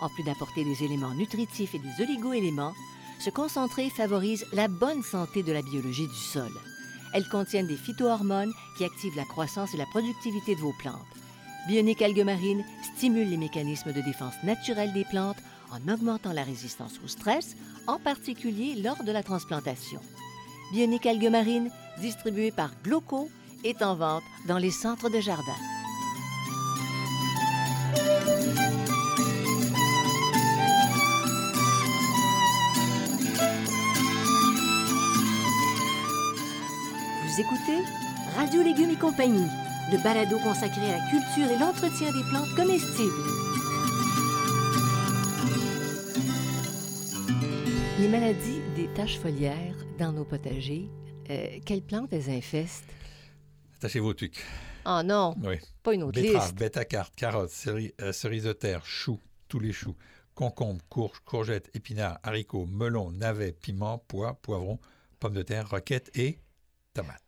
En 0.00 0.08
plus 0.08 0.22
d'apporter 0.22 0.64
des 0.64 0.84
éléments 0.84 1.14
nutritifs 1.14 1.74
et 1.74 1.78
des 1.78 2.04
oligo-éléments, 2.04 2.72
ce 3.18 3.30
concentré 3.30 3.90
favorise 3.90 4.46
la 4.52 4.68
bonne 4.68 5.02
santé 5.02 5.42
de 5.42 5.52
la 5.52 5.62
biologie 5.62 6.06
du 6.06 6.14
sol. 6.14 6.52
Elles 7.12 7.28
contiennent 7.28 7.66
des 7.66 7.76
phytohormones 7.76 8.52
qui 8.76 8.84
activent 8.84 9.16
la 9.16 9.24
croissance 9.24 9.74
et 9.74 9.78
la 9.78 9.86
productivité 9.86 10.54
de 10.54 10.60
vos 10.60 10.74
plantes. 10.78 10.94
Bionic 11.68 12.02
Algues 12.02 12.24
Marines 12.24 12.64
stimule 12.96 13.28
les 13.28 13.36
mécanismes 13.36 13.92
de 13.92 14.00
défense 14.00 14.34
naturelle 14.44 14.92
des 14.92 15.04
plantes 15.04 15.36
en 15.70 15.92
augmentant 15.92 16.32
la 16.32 16.42
résistance 16.42 17.00
au 17.04 17.08
stress, 17.08 17.56
en 17.86 17.98
particulier 17.98 18.76
lors 18.76 19.02
de 19.04 19.12
la 19.12 19.22
transplantation. 19.22 20.00
Bionic 20.72 21.06
Algues 21.06 21.30
Marines, 21.30 21.70
distribué 22.00 22.50
par 22.50 22.70
Gloco, 22.82 23.28
est 23.64 23.82
en 23.82 23.94
vente 23.94 24.22
dans 24.48 24.58
les 24.58 24.70
centres 24.70 25.10
de 25.10 25.20
jardin. 25.20 25.79
Vous 37.40 37.46
écoutez 37.56 37.82
Radio 38.36 38.62
Légumes 38.62 38.90
et 38.90 38.98
compagnie, 38.98 39.46
le 39.90 40.02
balado 40.02 40.38
consacré 40.40 40.82
à 40.92 40.98
la 40.98 41.08
culture 41.08 41.50
et 41.50 41.58
l'entretien 41.58 42.12
des 42.12 42.22
plantes 42.28 42.54
comestibles. 42.54 43.14
Les 47.98 48.08
maladies 48.08 48.60
des 48.76 48.88
taches 48.92 49.18
foliaires 49.18 49.74
dans 49.98 50.12
nos 50.12 50.26
potagers, 50.26 50.90
euh, 51.30 51.58
quelles 51.64 51.80
plantes 51.80 52.12
elles 52.12 52.28
infestent? 52.28 52.84
Attachez 53.78 54.00
vos 54.00 54.12
trucs. 54.12 54.44
Oh 54.84 55.00
non, 55.02 55.34
Oui. 55.42 55.56
pas 55.82 55.94
une 55.94 56.02
autre 56.02 56.20
Betterave, 56.20 56.42
liste. 56.48 56.58
bêta-carte, 56.58 57.14
carottes, 57.16 57.52
ceri- 57.52 57.94
euh, 58.02 58.12
cerises 58.12 58.44
de 58.44 58.52
terre, 58.52 58.84
choux, 58.84 59.18
tous 59.48 59.60
les 59.60 59.72
choux, 59.72 59.96
concombres, 60.34 60.84
courges, 60.90 61.20
courgettes, 61.24 61.70
épinards, 61.74 62.18
haricots, 62.22 62.66
melons, 62.66 63.10
navets, 63.12 63.52
piments, 63.52 64.04
pois, 64.08 64.34
poivrons, 64.42 64.78
pommes 65.20 65.32
de 65.34 65.42
terre, 65.42 65.70
roquettes 65.70 66.10
et 66.18 66.38
tomates. 66.92 67.22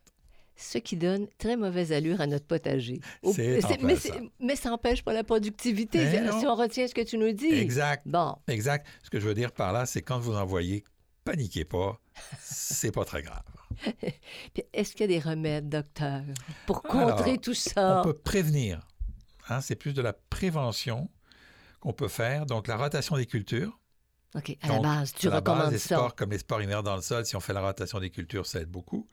Ce 0.65 0.77
qui 0.77 0.95
donne 0.95 1.27
très 1.37 1.57
mauvaise 1.57 1.91
allure 1.91 2.21
à 2.21 2.27
notre 2.27 2.45
potager. 2.45 3.01
Au- 3.21 3.33
mais, 3.33 3.59
ça. 3.97 4.15
mais 4.39 4.55
ça 4.55 4.69
n'empêche 4.69 5.03
pas 5.03 5.11
la 5.13 5.23
productivité, 5.25 5.99
si 6.39 6.45
on 6.47 6.55
retient 6.55 6.87
ce 6.87 6.93
que 6.95 7.01
tu 7.01 7.17
nous 7.17 7.33
dis. 7.33 7.51
Exact, 7.53 8.03
Bon, 8.07 8.35
exact. 8.47 8.87
Ce 9.03 9.09
que 9.09 9.19
je 9.19 9.27
veux 9.27 9.33
dire 9.33 9.51
par 9.51 9.73
là, 9.73 9.85
c'est 9.85 10.01
quand 10.01 10.19
vous 10.19 10.35
en 10.35 10.45
voyez, 10.45 10.83
paniquez 11.25 11.65
pas, 11.65 11.99
c'est 12.41 12.91
pas 12.93 13.03
très 13.03 13.21
grave. 13.23 13.43
Est-ce 14.73 14.91
qu'il 14.93 15.01
y 15.01 15.03
a 15.03 15.07
des 15.07 15.19
remèdes, 15.19 15.67
docteur, 15.69 16.21
pour 16.65 16.81
Alors, 16.89 17.15
contrer 17.15 17.37
tout 17.37 17.53
ça? 17.53 17.99
On 17.99 18.03
peut 18.03 18.17
prévenir. 18.17 18.79
Hein, 19.49 19.59
c'est 19.61 19.75
plus 19.75 19.93
de 19.93 20.01
la 20.01 20.13
prévention 20.13 21.09
qu'on 21.81 21.93
peut 21.93 22.07
faire. 22.07 22.45
Donc, 22.45 22.67
la 22.67 22.77
rotation 22.77 23.17
des 23.17 23.25
cultures. 23.25 23.77
OK, 24.35 24.57
à 24.61 24.67
Donc, 24.69 24.83
la 24.83 24.89
base, 24.95 25.13
tu 25.13 25.27
à 25.27 25.31
la 25.31 25.41
base, 25.41 25.53
recommandes 25.55 25.73
les 25.73 25.79
ça. 25.79 25.95
sports 25.97 26.15
comme 26.15 26.31
les 26.31 26.37
sports 26.39 26.61
hivernaux 26.61 26.83
dans 26.83 26.95
le 26.95 27.01
sol, 27.01 27.25
si 27.25 27.35
on 27.35 27.39
fait 27.39 27.53
la 27.53 27.61
rotation 27.61 27.99
des 27.99 28.09
cultures, 28.09 28.45
ça 28.45 28.61
aide 28.61 28.69
beaucoup. 28.69 29.07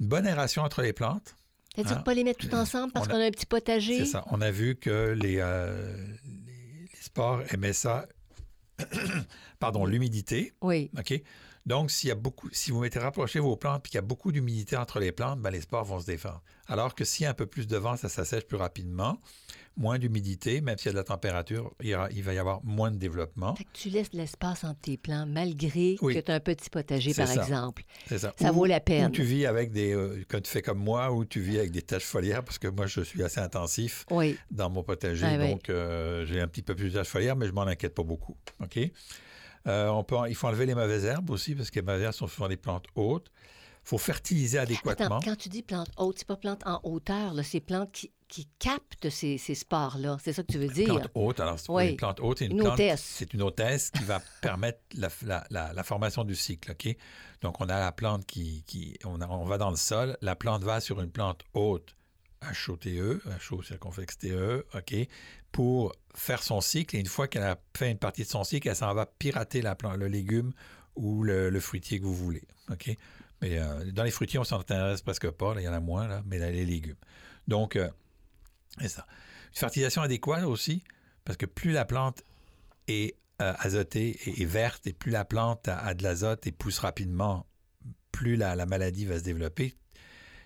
Une 0.00 0.08
bonne 0.08 0.26
aération 0.26 0.62
entre 0.62 0.82
les 0.82 0.92
plantes. 0.92 1.34
C'est-à-dire 1.74 1.98
hein? 1.98 2.02
pas 2.02 2.14
les 2.14 2.24
mettre 2.24 2.46
tout 2.46 2.54
ensemble 2.54 2.92
parce 2.92 3.08
a- 3.08 3.10
qu'on 3.10 3.20
a 3.20 3.24
un 3.24 3.30
petit 3.30 3.46
potager? 3.46 3.98
C'est 3.98 4.12
ça. 4.12 4.24
On 4.30 4.40
a 4.40 4.50
vu 4.50 4.76
que 4.76 5.16
les, 5.20 5.38
euh, 5.38 5.96
les, 6.46 6.88
les 6.92 7.00
sports 7.00 7.42
aimaient 7.52 7.72
ça. 7.72 8.06
Pardon, 9.58 9.84
l'humidité. 9.84 10.52
Oui. 10.62 10.90
OK? 10.98 11.20
Donc, 11.66 11.90
s'il 11.90 12.08
y 12.08 12.12
a 12.12 12.14
beaucoup, 12.14 12.48
si 12.52 12.70
vous 12.70 12.80
mettez 12.80 12.98
rapprocher 12.98 13.40
vos 13.40 13.56
plantes 13.56 13.82
puis 13.82 13.90
qu'il 13.90 13.98
y 13.98 14.04
a 14.04 14.06
beaucoup 14.06 14.32
d'humidité 14.32 14.76
entre 14.76 15.00
les 15.00 15.12
plantes, 15.12 15.40
ben, 15.40 15.50
les 15.50 15.62
spores 15.62 15.84
vont 15.84 15.98
se 15.98 16.06
défendre. 16.06 16.42
Alors 16.66 16.94
que 16.94 17.04
s'il 17.04 17.24
y 17.24 17.26
a 17.26 17.30
un 17.30 17.34
peu 17.34 17.46
plus 17.46 17.66
de 17.66 17.76
vent, 17.76 17.96
ça 17.96 18.08
s'assèche 18.08 18.44
plus 18.44 18.58
rapidement. 18.58 19.18
Moins 19.76 19.98
d'humidité, 19.98 20.60
même 20.60 20.78
s'il 20.78 20.86
y 20.86 20.88
a 20.90 20.92
de 20.92 20.98
la 20.98 21.02
température, 21.04 21.74
il, 21.80 21.88
y 21.88 21.94
aura- 21.96 22.08
il 22.12 22.22
va 22.22 22.32
y 22.32 22.38
avoir 22.38 22.64
moins 22.64 22.92
de 22.92 22.96
développement. 22.96 23.56
Fait 23.56 23.64
que 23.64 23.70
tu 23.72 23.88
laisses 23.88 24.10
de 24.10 24.16
l'espace 24.18 24.62
entre 24.62 24.78
tes 24.80 24.96
plants 24.96 25.26
malgré 25.26 25.96
Oui. 26.00 26.14
que 26.14 26.20
tu 26.20 26.30
as 26.30 26.34
un 26.36 26.40
petit 26.40 26.70
potager, 26.70 27.12
par 27.12 27.26
ça. 27.26 27.34
exemple. 27.42 27.82
C'est 28.06 28.18
ça. 28.18 28.32
Ça 28.40 28.52
Ou- 28.52 28.54
vaut 28.54 28.66
la 28.66 28.76
Ou 28.76 28.80
peine. 28.80 29.10
tu 29.10 29.24
vis 29.24 29.46
avec 29.46 29.72
des, 29.72 29.92
euh, 29.92 30.22
quand 30.28 30.40
tu 30.40 30.48
fais 30.50 30.62
comme 30.62 30.78
moi, 30.78 31.10
ou 31.12 31.24
tu 31.24 31.40
vis 31.40 31.58
avec 31.58 31.72
des 31.72 31.82
taches 31.82 32.04
foliaires, 32.04 32.44
parce 32.44 32.58
que 32.58 32.68
moi, 32.68 32.86
je 32.86 33.00
suis 33.00 33.22
assez 33.24 33.40
intensif 33.40 34.04
Oui. 34.12 34.36
dans 34.52 34.70
mon 34.70 34.84
potager, 34.84 35.26
Ah 35.26 35.36
oui. 35.40 35.50
donc 35.50 35.68
euh, 35.68 36.24
j'ai 36.24 36.40
un 36.40 36.46
petit 36.46 36.62
peu 36.62 36.76
plus 36.76 36.90
de 36.90 36.98
taches 36.98 37.08
foliaires, 37.08 37.34
mais 37.34 37.46
je 37.48 37.52
m'en 37.52 37.62
inquiète 37.62 37.94
pas 37.96 38.04
beaucoup. 38.04 38.36
OK? 38.62 38.78
Euh, 39.66 39.88
on 39.88 40.04
peut, 40.04 40.16
en- 40.16 40.26
il 40.26 40.34
faut 40.34 40.46
enlever 40.46 40.66
les 40.66 40.74
mauvaises 40.74 41.04
herbes 41.04 41.30
aussi, 41.30 41.54
parce 41.54 41.70
que 41.70 41.80
les 41.80 41.86
mauvaises 41.86 42.02
herbes 42.02 42.14
sont 42.14 42.28
souvent 42.28 42.48
des 42.48 42.56
plantes 42.58 42.86
hautes. 42.94 43.30
Il 43.84 43.88
faut 43.88 43.98
fertiliser 43.98 44.58
adéquatement. 44.58 45.18
Attends, 45.18 45.20
quand 45.20 45.36
tu 45.36 45.48
dis 45.50 45.62
plantes 45.62 45.90
hautes, 45.98 46.18
c'est 46.18 46.26
pas 46.26 46.36
plantes 46.36 46.62
en 46.66 46.80
hauteur, 46.84 47.34
c'est 47.44 47.60
plantes 47.60 47.92
qui, 47.92 48.10
qui 48.28 48.48
captent 48.58 49.10
ces, 49.10 49.36
ces 49.36 49.54
spores-là. 49.54 50.16
C'est 50.24 50.32
ça 50.32 50.42
que 50.42 50.50
tu 50.52 50.58
veux 50.58 50.68
dire? 50.68 50.86
Plante 50.86 51.10
haute, 51.14 51.40
alors 51.40 51.58
c'est 51.60 51.70
Oui. 51.70 51.90
une 51.90 51.96
plante 51.96 52.18
haute, 52.20 52.38
c'est 52.38 52.46
une, 52.46 52.52
Une 52.52 52.58
plante- 52.60 52.72
hôtesse. 52.74 53.02
c'est 53.02 53.34
une 53.34 53.42
hôtesse 53.42 53.90
qui 53.90 54.02
va 54.04 54.20
permettre 54.40 54.78
la, 54.94 55.08
la- 55.26 55.46
la- 55.50 55.72
la 55.74 55.82
formation 55.84 56.24
du 56.24 56.34
cycle. 56.34 56.72
OK? 56.72 56.96
Donc, 57.42 57.60
on 57.60 57.68
a 57.68 57.78
la 57.78 57.92
plante 57.92 58.24
qui. 58.24 58.64
qui 58.66 58.96
on, 59.04 59.20
a- 59.20 59.28
on 59.28 59.44
va 59.44 59.58
dans 59.58 59.70
le 59.70 59.76
sol, 59.76 60.16
la 60.22 60.34
plante 60.34 60.64
va 60.64 60.80
sur 60.80 61.02
une 61.02 61.10
plante 61.10 61.42
haute, 61.52 61.94
HOTE, 62.42 63.20
HO 63.50 63.62
circonflexe 63.62 64.18
TE, 64.18 64.64
OK, 64.74 64.94
pour 65.52 65.94
faire 66.14 66.42
son 66.42 66.60
cycle. 66.62 66.96
Et 66.96 67.00
une 67.00 67.06
fois 67.06 67.28
qu'elle 67.28 67.42
a 67.42 67.58
fait 67.76 67.90
une 67.90 67.98
partie 67.98 68.22
de 68.22 68.28
son 68.28 68.44
cycle, 68.44 68.66
elle 68.68 68.76
s'en 68.76 68.92
va 68.94 69.04
pirater 69.06 69.60
la 69.62 69.74
plante, 69.74 69.96
le 69.98 70.08
légume 70.08 70.52
ou 70.96 71.22
le, 71.22 71.50
le 71.50 71.60
fruitier 71.60 72.00
que 72.00 72.04
vous 72.04 72.14
voulez. 72.14 72.42
OK? 72.70 72.96
Euh, 73.44 73.90
dans 73.92 74.02
les 74.04 74.10
fruitiers, 74.10 74.38
on 74.38 74.44
s'en 74.44 74.60
intéresse 74.60 75.02
presque 75.02 75.30
pas. 75.30 75.54
là, 75.54 75.60
il 75.60 75.64
y 75.64 75.68
en 75.68 75.72
a 75.72 75.80
moins, 75.80 76.08
là, 76.08 76.22
mais 76.26 76.38
dans 76.38 76.50
les 76.50 76.64
légumes. 76.64 76.96
Donc, 77.46 77.76
euh, 77.76 77.88
c'est 78.80 78.88
ça. 78.88 79.06
Une 79.52 79.58
fertilisation 79.58 80.02
adéquate 80.02 80.44
aussi, 80.44 80.82
parce 81.24 81.36
que 81.36 81.46
plus 81.46 81.72
la 81.72 81.84
plante 81.84 82.22
est 82.88 83.16
euh, 83.42 83.52
azotée 83.58 84.18
et, 84.26 84.42
et 84.42 84.44
verte, 84.44 84.86
et 84.86 84.92
plus 84.92 85.10
la 85.10 85.24
plante 85.24 85.68
a, 85.68 85.78
a 85.78 85.94
de 85.94 86.02
l'azote 86.02 86.46
et 86.46 86.52
pousse 86.52 86.78
rapidement, 86.78 87.46
plus 88.12 88.36
la, 88.36 88.56
la 88.56 88.66
maladie 88.66 89.04
va 89.06 89.18
se 89.18 89.24
développer. 89.24 89.74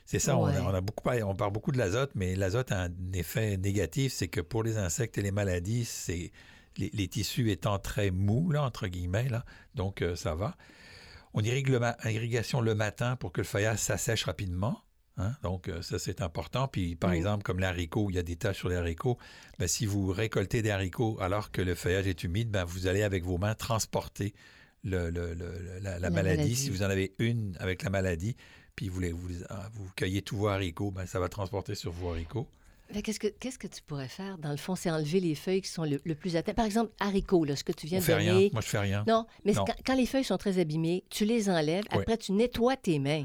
C'est 0.07 0.19
ça, 0.19 0.39
on, 0.39 0.47
a, 0.47 0.63
on 0.63 0.75
a 0.75 0.81
beaucoup 0.81 1.05
parlé- 1.05 1.23
on 1.23 1.35
parle 1.35 1.53
beaucoup 1.53 1.71
de 1.71 1.77
l'azote, 1.79 2.13
mais 2.15 2.35
l'azote 2.35 2.73
a 2.73 2.85
un 2.85 3.13
effet 3.13 3.59
négatif, 3.59 4.13
c'est 4.15 4.29
que 4.29 4.41
pour 4.41 4.63
les 4.63 4.79
insectes 4.79 5.19
et 5.19 5.23
les 5.23 5.33
maladies, 5.33 5.85
c'est 5.85 6.33
les, 6.79 6.89
les 6.95 7.09
tissus 7.09 7.51
étant 7.51 7.79
très 7.79 8.11
mous, 8.11 8.51
là, 8.51 8.63
entre 8.63 8.87
guillemets, 8.89 9.29
là, 9.29 9.45
donc 9.75 10.01
euh, 10.01 10.17
ça 10.17 10.35
va. 10.35 10.57
On 11.35 11.43
irrigue 11.43 11.69
le 11.69 11.79
ma- 11.79 11.97
irrigation 12.05 12.61
le 12.61 12.75
matin 12.75 13.17
pour 13.17 13.33
que 13.33 13.41
le 13.41 13.47
feuillage 13.47 13.79
s'assèche 13.79 14.25
rapidement. 14.25 14.83
hein. 15.17 15.35
Donc, 15.43 15.69
euh, 15.69 15.83
ça, 15.83 15.99
c'est 15.99 16.21
important. 16.23 16.69
Puis, 16.69 16.95
par 16.97 17.11
Mm. 17.11 17.15
exemple, 17.15 17.43
comme 17.43 17.59
les 17.59 17.67
haricots, 17.67 18.09
il 18.11 18.17
y 18.17 18.19
a 18.19 18.23
des 18.23 18.37
taches 18.37 18.59
sur 18.59 18.69
les 18.69 18.77
haricots. 18.77 19.19
Ben, 19.59 19.67
si 19.69 19.85
vous 19.85 20.13
récoltez 20.13 20.63
des 20.63 20.71
haricots 20.71 21.19
alors 21.21 21.51
que 21.51 21.61
le 21.61 21.75
feuillage 21.75 22.07
est 22.07 22.23
humide, 22.25 22.51
ben, 22.51 22.65
vous 22.65 22.87
allez 22.87 23.03
avec 23.03 23.25
vos 23.25 23.37
mains 23.39 23.55
transporter 23.55 24.33
le- 24.85 25.11
le- 25.11 25.35
le- 25.35 25.59
le- 25.59 25.79
la, 25.81 25.91
la 25.95 25.99
La 25.99 26.11
maladie. 26.11 26.37
maladie. 26.39 26.57
Si 26.57 26.71
vous 26.71 26.83
en 26.85 26.91
avez 26.91 27.15
une 27.19 27.57
avec 27.59 27.83
la 27.83 27.91
maladie, 27.91 28.37
puis 28.77 28.89
vous, 28.89 29.01
les- 29.01 29.11
vous, 29.13 29.29
ah, 29.51 29.69
vous 29.75 29.91
cueillez 29.97 30.23
tous 30.23 30.37
vos 30.37 30.47
haricots, 30.49 30.93
ben, 30.93 31.05
ça 31.05 31.19
va 31.19 31.29
transporter 31.29 31.75
sur 31.75 31.91
vos 31.91 32.11
haricots. 32.11 32.49
Qu'est-ce 33.05 33.21
que, 33.21 33.27
qu'est-ce 33.29 33.59
que 33.59 33.67
tu 33.67 33.83
pourrais 33.83 34.09
faire? 34.09 34.39
Dans 34.39 34.51
le 34.51 34.57
fond, 34.57 34.75
c'est 34.75 34.91
enlever 34.91 35.21
les 35.21 35.35
feuilles 35.35 35.61
qui 35.61 35.69
sont 35.71 35.85
le, 35.85 36.01
le 36.05 36.15
plus 36.15 36.37
atteintes. 36.37 36.57
Par 36.57 36.65
exemple, 36.65 36.91
haricots, 37.01 37.45
là, 37.45 37.55
ce 37.55 37.63
que 37.65 37.73
tu 37.73 37.87
viens 37.87 37.99
On 37.99 38.01
de 38.01 38.05
fait 38.07 38.15
rien. 38.15 38.33
donner. 38.33 38.51
Moi, 38.53 38.63
je 38.63 38.67
fais 38.69 38.79
rien. 38.79 39.05
Non, 39.07 39.27
mais 39.45 39.53
Non. 39.53 39.65
Quand, 39.67 39.75
quand 39.87 39.95
les 39.95 40.07
feuilles 40.07 40.25
sont 40.25 40.39
très 40.39 40.59
abîmées, 40.59 41.05
tu 41.11 41.25
les 41.27 41.51
enlèves. 41.51 41.85
Oui. 41.93 41.99
Après, 42.01 42.17
tu 42.17 42.33
nettoies 42.33 42.77
tes 42.77 42.99
mains. 42.99 43.25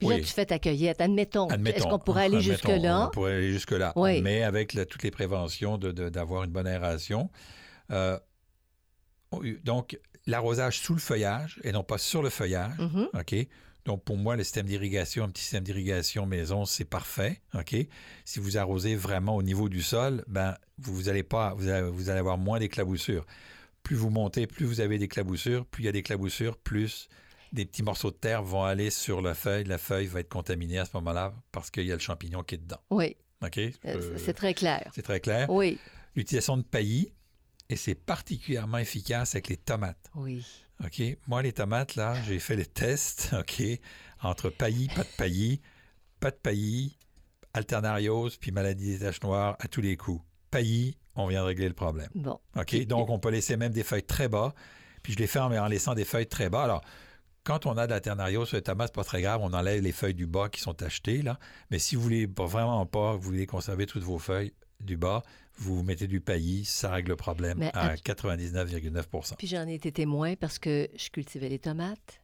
Puis 0.00 0.08
là, 0.08 0.16
Oui. 0.16 0.20
tu 0.22 0.32
fais 0.32 0.44
ta 0.46 0.58
cueillette. 0.58 1.00
Admettons. 1.00 1.46
Admettons. 1.48 1.76
Est-ce 1.76 1.86
qu'on 1.86 2.00
pourrait 2.00 2.24
aller 2.24 2.40
jusque-là? 2.40 3.06
On 3.06 3.10
pourrait 3.10 3.34
aller 3.36 3.52
jusque-là. 3.52 3.92
Oui. 3.94 4.20
Mais 4.20 4.42
avec 4.42 4.74
la- 4.74 4.84
toutes 4.84 5.04
les 5.04 5.12
préventions 5.12 5.78
de- 5.78 5.92
de- 5.92 6.08
d'avoir 6.08 6.42
une 6.42 6.50
bonne 6.50 6.66
aération. 6.66 7.30
Euh, 7.92 8.18
donc, 9.62 9.98
l'arrosage 10.26 10.78
sous 10.78 10.94
le 10.94 11.00
feuillage 11.00 11.60
et 11.64 11.72
non 11.72 11.82
pas 11.84 11.98
sur 11.98 12.22
le 12.22 12.30
feuillage. 12.30 12.76
Mhm. 12.78 13.08
OK? 13.14 13.34
Donc, 13.84 14.02
pour 14.02 14.16
moi, 14.16 14.34
le 14.36 14.44
système 14.44 14.66
d'irrigation, 14.66 15.24
un 15.24 15.28
petit 15.28 15.42
système 15.42 15.62
d'irrigation 15.64 16.24
maison, 16.26 16.64
c'est 16.64 16.84
parfait. 16.86 17.40
OK? 17.54 17.76
Si 18.24 18.40
vous 18.40 18.56
arrosez 18.56 18.96
vraiment 18.96 19.36
au 19.36 19.42
niveau 19.42 19.68
du 19.68 19.82
sol, 19.82 20.24
ben, 20.26 20.56
vous, 20.78 20.94
vous 20.94 21.08
allez 21.10 21.22
pas, 21.22 21.52
vous 21.54 21.68
allez, 21.68 21.88
vous 21.90 22.08
allez 22.08 22.18
avoir 22.20 22.38
moins 22.38 22.58
d'éclaboussures. 22.58 23.26
Plus 23.82 23.96
vous 23.96 24.08
montez, 24.08 24.46
plus 24.46 24.64
vous 24.64 24.80
avez 24.80 24.96
d'éclaboussures. 24.98 25.66
Plus 25.66 25.82
il 25.82 25.86
y 25.86 25.88
a 25.88 25.92
d'éclaboussures, 25.92 26.56
plus 26.56 27.08
des 27.52 27.66
petits 27.66 27.82
morceaux 27.82 28.10
de 28.10 28.16
terre 28.16 28.42
vont 28.42 28.64
aller 28.64 28.88
sur 28.90 29.20
la 29.20 29.34
feuille. 29.34 29.64
La 29.64 29.76
feuille 29.78 30.06
va 30.06 30.20
être 30.20 30.30
contaminée 30.30 30.78
à 30.78 30.86
ce 30.86 30.90
moment-là 30.94 31.34
parce 31.52 31.70
qu'il 31.70 31.84
y 31.84 31.92
a 31.92 31.94
le 31.94 32.00
champignon 32.00 32.42
qui 32.42 32.54
est 32.54 32.58
dedans. 32.58 32.80
Oui, 32.90 33.16
OK? 33.44 33.58
euh, 33.58 33.70
Euh, 33.84 34.16
c'est 34.18 34.32
très 34.32 34.54
clair. 34.54 34.90
c'est 34.94 35.02
très 35.02 35.20
clair. 35.20 35.50
Oui, 35.50 35.78
L'utilisation 36.16 36.56
de 36.56 36.62
paillis, 36.62 37.12
et 37.68 37.76
c'est 37.76 37.94
particulièrement 37.94 38.78
efficace 38.78 39.34
avec 39.34 39.48
les 39.48 39.56
tomates. 39.56 40.10
oui. 40.14 40.44
OK? 40.82 41.02
Moi, 41.26 41.42
les 41.42 41.52
tomates, 41.52 41.94
là, 41.96 42.14
j'ai 42.26 42.38
fait 42.38 42.56
les 42.56 42.66
tests, 42.66 43.34
OK? 43.38 43.62
Entre 44.22 44.50
paillis, 44.50 44.88
pas 44.88 45.02
de 45.02 45.16
paillis, 45.16 45.60
pas 46.20 46.30
de 46.30 46.36
paillis, 46.36 46.98
alternariose, 47.52 48.36
puis 48.36 48.50
maladie 48.50 48.92
des 48.92 49.04
taches 49.04 49.22
noires 49.22 49.56
à 49.60 49.68
tous 49.68 49.80
les 49.80 49.96
coups. 49.96 50.22
Paillis, 50.50 50.96
on 51.14 51.26
vient 51.26 51.42
de 51.42 51.46
régler 51.46 51.68
le 51.68 51.74
problème. 51.74 52.08
Bon. 52.14 52.40
OK? 52.56 52.86
Donc, 52.86 53.10
on 53.10 53.18
peut 53.18 53.30
laisser 53.30 53.56
même 53.56 53.72
des 53.72 53.84
feuilles 53.84 54.02
très 54.02 54.28
bas, 54.28 54.54
puis 55.02 55.12
je 55.12 55.18
les 55.18 55.26
fais 55.26 55.38
en, 55.38 55.66
laissant 55.68 55.94
des 55.94 56.04
feuilles 56.04 56.26
très 56.26 56.48
bas. 56.48 56.64
Alors, 56.64 56.82
quand 57.44 57.66
on 57.66 57.76
a 57.76 57.86
de 57.86 57.92
l'alternariose 57.92 58.48
sur 58.48 58.56
les 58.56 58.62
tomates, 58.62 58.88
c'est 58.88 58.94
pas 58.94 59.04
très 59.04 59.20
grave, 59.20 59.40
on 59.42 59.52
enlève 59.52 59.82
les 59.82 59.92
feuilles 59.92 60.14
du 60.14 60.26
bas 60.26 60.48
qui 60.48 60.60
sont 60.60 60.82
achetées, 60.82 61.20
là. 61.20 61.38
Mais 61.70 61.78
si 61.78 61.94
vous 61.94 62.02
voulez 62.02 62.26
vraiment 62.26 62.86
pas, 62.86 63.12
vous 63.12 63.20
voulez 63.20 63.46
conserver 63.46 63.86
toutes 63.86 64.02
vos 64.02 64.18
feuilles 64.18 64.54
du 64.80 64.96
bas, 64.96 65.22
vous 65.56 65.82
mettez 65.82 66.06
du 66.06 66.20
paillis, 66.20 66.64
ça 66.64 66.90
règle 66.90 67.10
le 67.10 67.16
problème 67.16 67.58
Mais 67.58 67.70
à 67.74 67.90
att- 67.90 68.02
99,9 68.02 69.36
Puis 69.38 69.46
j'en 69.46 69.66
ai 69.68 69.74
été 69.74 69.92
témoin 69.92 70.34
parce 70.36 70.58
que 70.58 70.88
je 70.96 71.08
cultivais 71.10 71.48
les 71.48 71.58
tomates 71.58 72.20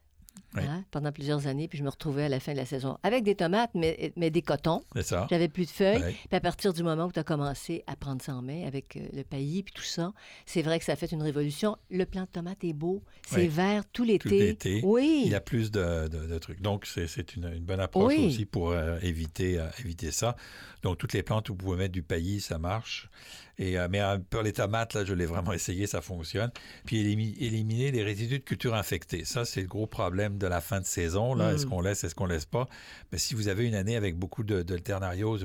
Oui. 0.53 0.63
hein, 0.67 0.83
pendant 0.91 1.13
plusieurs 1.13 1.47
années, 1.47 1.69
puis 1.69 1.77
je 1.77 1.83
me 1.83 1.89
retrouvais 1.89 2.23
à 2.25 2.29
la 2.29 2.41
fin 2.41 2.51
de 2.51 2.57
la 2.57 2.65
saison 2.65 2.97
avec 3.03 3.23
des 3.23 3.35
tomates, 3.35 3.71
mais, 3.73 4.11
mais 4.17 4.29
des 4.31 4.41
cotons. 4.41 4.83
C'est 4.95 5.03
ça. 5.03 5.25
J'avais 5.29 5.47
plus 5.47 5.63
de 5.65 5.69
feuilles. 5.71 6.01
Ouais. 6.01 6.11
Puis 6.27 6.35
à 6.35 6.41
partir 6.41 6.73
du 6.73 6.83
moment 6.83 7.05
où 7.05 7.11
tu 7.13 7.19
as 7.19 7.23
commencé 7.23 7.85
à 7.87 7.95
prendre 7.95 8.21
ça 8.21 8.35
en 8.35 8.41
main 8.41 8.67
avec 8.67 8.97
euh, 8.97 9.07
le 9.13 9.23
paillis 9.23 9.63
puis 9.63 9.73
tout 9.73 9.81
ça, 9.83 10.11
c'est 10.45 10.61
vrai 10.61 10.77
que 10.79 10.83
ça 10.83 10.91
a 10.91 10.95
fait 10.97 11.11
une 11.13 11.21
révolution. 11.21 11.77
Le 11.89 12.03
plant 12.05 12.23
de 12.23 12.27
tomate 12.27 12.65
est 12.65 12.73
beau, 12.73 13.01
c'est 13.25 13.37
Oui. 13.43 13.47
vert 13.47 13.83
tout 13.93 14.01
Tout 14.03 14.07
l'été. 14.09 14.29
l'été. 14.39 14.81
Oui. 14.83 15.21
Il 15.25 15.31
y 15.31 15.35
a 15.35 15.39
plus 15.41 15.71
de, 15.71 16.09
de- 16.09 16.27
de 16.27 16.37
trucs. 16.37 16.61
Donc, 16.61 16.85
c'est- 16.85 17.07
c'est 17.07 17.37
une, 17.37 17.45
une 17.45 17.63
bonne 17.63 17.79
approche 17.79 18.13
Oui. 18.17 18.25
aussi 18.27 18.45
pour 18.45 18.71
euh, 18.71 18.99
éviter, 19.01 19.57
euh, 19.57 19.67
éviter 19.79 20.11
ça. 20.11 20.35
Donc, 20.83 20.97
toutes 20.97 21.13
les 21.13 21.23
plantes 21.23 21.47
où 21.49 21.53
vous 21.53 21.57
pouvez 21.59 21.77
mettre 21.77 21.93
du 21.93 22.03
paillis, 22.03 22.41
ça 22.41 22.57
marche. 22.57 23.09
Et, 23.57 23.77
euh, 23.77 23.87
mais 23.89 24.01
pour 24.29 24.41
les 24.41 24.53
tomates, 24.53 24.95
là, 24.95 25.05
je 25.05 25.13
l'ai 25.13 25.25
vraiment 25.27 25.53
essayé, 25.53 25.85
ça 25.87 26.01
fonctionne. 26.01 26.51
Puis 26.85 26.97
élimi- 27.03 27.35
éliminer 27.39 27.91
les 27.91 28.03
résidus 28.03 28.39
de 28.39 28.43
culture 28.43 28.73
infectée. 28.73 29.23
Ça, 29.23 29.45
c'est 29.45 29.61
le 29.61 29.67
gros 29.67 29.85
problème 29.87 30.20
de 30.29 30.47
la 30.47 30.61
fin 30.61 30.79
de 30.79 30.85
saison. 30.85 31.33
Là. 31.35 31.51
Mm. 31.51 31.55
Est-ce 31.55 31.65
qu'on 31.65 31.81
laisse, 31.81 32.03
est-ce 32.03 32.15
qu'on 32.15 32.25
laisse 32.25 32.45
pas? 32.45 32.67
Mais 33.11 33.17
si 33.17 33.33
vous 33.35 33.47
avez 33.47 33.65
une 33.67 33.75
année 33.75 33.95
avec 33.95 34.15
beaucoup 34.17 34.43
de- 34.43 34.63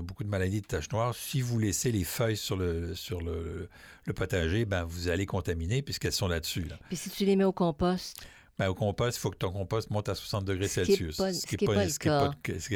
beaucoup 0.01 0.25
de 0.25 0.29
maladies 0.29 0.61
de 0.61 0.67
taches 0.67 0.91
noires, 0.93 1.15
si 1.15 1.41
vous 1.41 1.59
laissez 1.59 1.91
les 1.93 2.05
feuilles 2.05 2.37
sur 2.37 2.57
le, 2.57 2.95
sur 2.95 3.21
le, 3.21 3.69
le 4.05 4.13
potager, 4.13 4.65
ben, 4.65 4.85
vous 4.85 5.09
allez 5.09 5.27
contaminer 5.27 5.83
puisqu'elles 5.83 6.13
sont 6.13 6.29
là-dessus. 6.29 6.65
Là. 6.65 6.77
Puis 6.89 6.97
si 6.97 7.11
tu 7.11 7.25
les 7.25 7.37
mets 7.37 7.45
au 7.45 7.53
compost, 7.53 8.17
Ben, 8.59 8.69
au 8.69 8.75
compost, 8.75 9.19
il 9.19 9.21
faut 9.21 9.31
que 9.31 9.37
ton 9.37 9.53
compost 9.53 9.91
monte 9.91 10.09
à 10.09 10.15
60 10.15 10.45
degrés 10.47 10.67
Ce 10.69 10.85
Celsius. 10.85 11.17
pas- 11.19 11.33
ce 11.33 11.47
qui 11.47 11.57
est 11.57 11.67
pas 11.67 11.75
le 11.75 11.81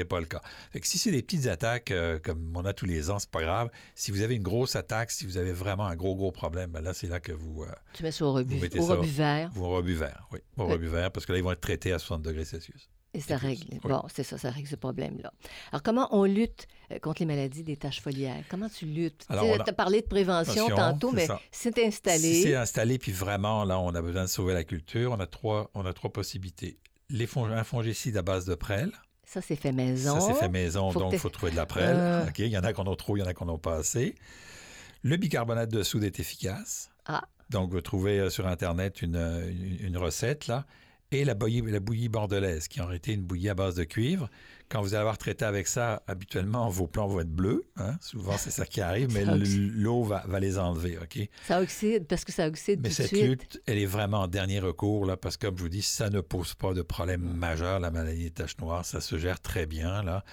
pas 0.05 0.23
cas. 0.25 0.43
Fait 0.73 0.81
que 0.81 0.87
si 0.87 0.99
c'est 0.99 1.11
des 1.11 1.23
petites 1.23 1.47
attaques, 1.47 1.91
euh, 1.91 2.19
comme 2.23 2.53
on 2.55 2.65
a 2.67 2.73
tous 2.75 2.85
les 2.85 3.09
ans, 3.11 3.19
c'est 3.19 3.31
pas 3.31 3.41
grave. 3.41 3.71
Si 3.95 4.11
vous 4.11 4.21
avez 4.21 4.35
une 4.37 4.43
grosse 4.43 4.77
attaque, 4.77 5.11
si 5.11 5.25
vous 5.25 5.39
avez 5.39 5.53
vraiment 5.53 5.87
un 5.87 5.97
gros, 5.97 6.15
gros 6.17 6.33
problème, 6.33 6.71
ben 6.71 6.83
là, 6.83 6.93
c'est 6.93 7.07
là 7.07 7.19
que 7.19 7.33
vous, 7.33 7.63
euh, 7.63 7.73
tu 7.95 8.03
mets 8.03 8.13
ça 8.13 8.27
au 8.27 8.33
rebut, 8.35 8.57
au 8.79 8.87
ça. 8.87 8.95
rebut 8.95 9.09
vert 9.09 9.51
vous 9.55 9.69
rebut 9.71 9.95
vert. 9.95 10.29
Oui, 10.33 10.41
au 10.59 10.65
Oui. 10.67 10.73
rebut 10.73 10.89
vert, 10.89 11.11
parce 11.13 11.25
que 11.25 11.33
là, 11.33 11.39
ils 11.39 11.45
vont 11.45 11.53
être 11.53 11.61
traités 11.61 11.93
à 11.93 11.99
60 11.99 12.23
degrés 12.23 12.45
Celsius. 12.45 12.91
Et 13.15 13.21
ça 13.21 13.37
règle. 13.37 13.65
oui. 13.73 13.79
Bon, 13.85 14.03
c'est 14.15 14.23
ça, 14.23 14.39
ça 14.39 14.51
règle 14.51 14.69
ce 14.69 14.77
problème-là. 14.77 15.33
Alors, 15.73 15.83
comment 15.83 16.09
on 16.15 16.25
lutte 16.25 16.67
euh, 16.93 16.99
contre 16.99 17.23
les 17.23 17.27
maladies 17.27 17.65
des 17.65 17.77
taches 17.77 18.01
foliaires? 18.01 18.45
Comment 18.49 18.69
tu 18.69 18.87
luttes? 18.87 19.25
Alors, 19.29 19.45
tu 19.45 19.61
a- 19.61 19.65
as 19.69 19.73
parlé 19.73 20.01
de 20.03 20.07
prévention 20.07 20.69
tantôt, 20.69 21.11
mais 21.13 21.27
c'est 21.51 21.79
installé. 21.85 22.19
Si 22.35 22.43
c'est 22.43 22.55
installé, 22.55 22.99
puis 22.99 23.13
vraiment, 23.13 23.65
là, 23.65 23.79
on 23.81 23.95
a 23.95 24.03
besoin 24.03 24.23
de 24.23 24.29
sauver 24.29 24.55
la 24.55 24.65
culture, 24.65 25.13
on 25.13 25.21
a 25.21 25.27
trois, 25.27 25.71
on 25.75 25.85
a 25.87 25.93
trois 25.93 26.13
possibilités. 26.13 26.79
Les 27.09 27.27
fong- 27.27 27.51
un 27.53 27.65
fongicide 27.65 28.17
à 28.17 28.23
base 28.23 28.45
de 28.45 28.55
prêle. 28.55 28.93
Ça, 29.25 29.41
c'est 29.41 29.57
fait 29.57 29.73
maison. 29.73 30.19
Ça, 30.19 30.27
c'est 30.27 30.35
fait 30.41 30.49
maison, 30.49 30.91
Faut 30.91 31.01
donc 31.01 31.13
il 31.13 31.19
faut 31.19 31.29
trouver 31.29 31.53
de 31.53 31.57
la 31.57 31.67
prêle. 31.67 31.95
Euh. 31.97 32.27
OK, 32.29 32.39
Il 32.41 32.47
y 32.49 32.59
en 32.59 32.65
a 32.65 32.73
qu'on 32.73 32.91
a 32.91 32.97
trop, 32.97 33.17
il 33.17 33.21
y 33.21 33.23
en 33.23 33.27
a 33.27 33.35
qu'on 33.35 33.53
a 33.53 33.59
pas 33.59 33.77
assez. 33.77 34.15
Le 35.03 35.17
bicarbonate 35.17 35.71
de 35.71 35.83
soude 35.83 36.05
est 36.05 36.21
efficace. 36.21 36.91
Ah. 37.07 37.23
Donc, 37.49 37.71
vous 37.73 37.81
trouvez 37.81 38.19
euh, 38.21 38.31
sur 38.31 38.47
Internet 38.47 39.03
une, 39.03 39.17
euh, 39.17 39.49
une- 39.51 39.87
une 39.87 39.97
recette, 39.97 40.47
là. 40.47 40.67
Et 41.13 41.25
la 41.25 41.35
bouillie, 41.35 41.63
la 41.63 41.81
bouillie 41.81 42.09
bordelaise, 42.09 42.69
qui 42.69 42.81
aurait 42.81 42.97
été 42.97 43.13
une 43.13 43.23
bouillie 43.23 43.49
à 43.49 43.55
base 43.55 43.75
de 43.75 43.85
cuivre. 43.85 44.31
Quand 44.69 44.81
vous 44.81 44.95
allez 44.95 45.01
avoir 45.01 45.19
traité 45.19 45.45
avec 45.45 45.67
ça, 45.67 46.03
habituellement, 46.07 46.69
vos 46.69 46.87
plants 46.87 47.09
vont 47.09 47.21
être 47.21 47.33
bleus. 47.33 47.65
Hein. 47.77 47.97
Souvent, 48.01 48.37
c'est 48.39 48.53
ça 48.53 48.65
qui 48.65 48.81
arrive, 48.81 49.13
mais 49.13 49.25
l'eau 49.75 50.05
va, 50.05 50.23
va, 50.29 50.39
les 50.39 50.59
enlever. 50.59 50.99
OK? 50.99 51.29
Ça 51.45 51.61
oxyde, 51.61 52.07
parce 52.07 52.25
que 52.25 52.31
ça 52.31 52.47
oxyde 52.47 52.81
Mais 52.83 52.91
cette 52.91 53.11
lutte, 53.11 53.61
elle 53.67 53.79
est 53.79 53.87
vraiment 53.87 54.21
en 54.21 54.29
dernier 54.29 54.61
recours, 54.61 55.07
là, 55.07 55.17
parce 55.17 55.37
que, 55.37 55.47
comme 55.47 55.59
je 55.59 55.63
vous 55.63 55.69
dis, 55.69 55.83
ça 55.83 56.11
ne 56.11 56.21
pose 56.21 56.55
pas 56.55 56.73
de 56.73 56.83
problème 56.83 57.23
majeur, 57.23 57.81
la 57.81 57.91
maladie 57.91 58.25
des 58.25 58.31
taches 58.31 58.59
noires. 58.59 58.85
Ça 58.85 59.01
se 59.01 59.19
gère 59.19 59.41
très 59.41 59.67
bien. 59.67 60.03
Là 60.03 60.25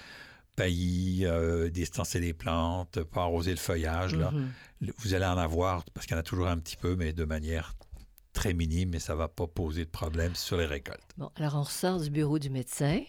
paillis, 0.57 1.23
euh, 1.23 1.69
distancer 1.69 2.19
les 2.19 2.33
plantes, 2.33 3.03
pas 3.03 3.21
arroser 3.21 3.51
le 3.51 3.57
feuillage. 3.57 4.15
Là. 4.15 4.31
Mm-hmm. 4.31 4.91
Vous 4.97 5.13
allez 5.13 5.25
en 5.25 5.37
avoir, 5.37 5.85
parce 5.93 6.05
qu'il 6.05 6.15
y 6.15 6.17
en 6.17 6.19
a 6.19 6.23
toujours 6.23 6.47
un 6.47 6.57
petit 6.57 6.75
peu, 6.75 6.95
mais 6.95 7.13
de 7.13 7.23
manière 7.23 7.75
très 8.37 8.53
minime, 8.53 8.89
mais 8.91 8.99
ça 8.99 9.13
ne 9.13 9.17
va 9.17 9.27
pas 9.27 9.47
poser 9.47 9.83
de 9.83 9.89
problème 9.89 10.35
sur 10.35 10.57
les 10.57 10.67
récoltes. 10.67 11.09
Bon, 11.17 11.31
alors 11.37 11.55
on 11.55 11.63
ressort 11.63 11.99
du 11.99 12.11
bureau 12.11 12.37
du 12.37 12.51
médecin, 12.51 13.01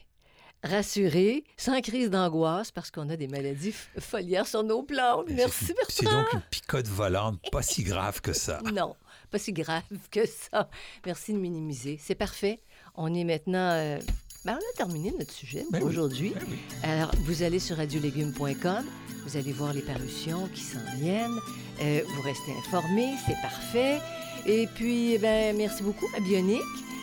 rassuré, 0.64 1.44
sans 1.58 1.82
crise 1.82 2.08
d'angoisse, 2.08 2.70
parce 2.70 2.90
qu'on 2.90 3.10
a 3.10 3.16
des 3.16 3.28
maladies 3.28 3.74
foliaires 3.98 4.46
sur 4.46 4.64
nos 4.64 4.82
plantes. 4.82 5.26
Merci, 5.28 5.74
Bertrand. 5.74 5.86
C'est 5.90 6.04
donc 6.06 6.32
une 6.32 6.40
picote 6.50 6.88
volante, 6.88 7.38
pas 7.52 7.60
si 7.60 7.82
grave 7.82 8.22
que 8.22 8.32
ça. 8.32 8.60
non, 8.72 8.96
pas 9.30 9.38
si 9.38 9.52
grave 9.52 9.82
que 10.10 10.26
ça. 10.26 10.70
Merci 11.04 11.34
de 11.34 11.38
minimiser. 11.38 12.00
C'est 12.02 12.14
parfait. 12.14 12.60
On 12.94 13.12
est 13.12 13.24
maintenant... 13.24 13.72
Euh, 13.72 13.98
ben, 14.46 14.54
on 14.54 14.56
a 14.56 14.76
terminé 14.78 15.12
notre 15.18 15.32
sujet 15.32 15.66
ben 15.70 15.82
aujourd'hui. 15.82 16.32
Ben 16.80 16.90
Alors, 16.90 17.10
vous 17.24 17.42
allez 17.42 17.58
sur 17.58 17.76
radiolégumes.com, 17.76 18.84
vous 19.28 19.36
allez 19.36 19.52
voir 19.52 19.72
les 19.74 19.82
parutions 19.82 20.48
qui 20.54 20.62
s'en 20.62 20.78
viennent, 20.96 21.38
euh, 21.82 22.00
vous 22.06 22.22
restez 22.22 22.52
informés, 22.58 23.14
c'est 23.26 23.40
parfait. 23.42 23.98
Et 24.46 24.66
puis, 24.74 25.18
ben, 25.18 25.56
merci 25.56 25.82
beaucoup 25.82 26.06
à 26.16 26.20
Bionic 26.20 26.62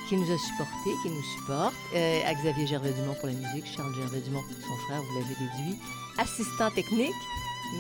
qui 0.10 0.16
nous 0.16 0.32
a 0.32 0.38
supportés, 0.38 0.92
qui 1.04 1.10
nous 1.10 1.24
supporte, 1.38 1.76
euh, 1.96 2.22
à 2.26 2.34
Xavier 2.34 2.68
Gervais-Dumont 2.68 3.16
pour 3.16 3.28
la 3.28 3.34
musique, 3.34 3.66
Charles 3.76 3.94
Gervais-Dumont, 3.96 4.42
son 4.62 4.76
frère, 4.88 5.02
vous 5.02 5.20
l'avez 5.20 5.36
déduit, 5.36 5.80
assistant 6.18 6.72
technique, 6.72 7.14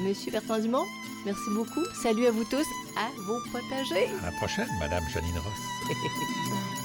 Monsieur 0.03 0.31
Bertrand 0.31 0.59
Dumont, 0.59 0.85
merci 1.25 1.49
beaucoup. 1.51 1.85
Salut 2.01 2.27
à 2.27 2.31
vous 2.31 2.43
tous, 2.43 2.65
à 2.97 3.09
vos 3.21 3.39
potagers. 3.51 4.09
À 4.21 4.25
la 4.25 4.31
prochaine, 4.37 4.69
Madame 4.79 5.03
Janine 5.13 5.37
Ross. 5.37 6.75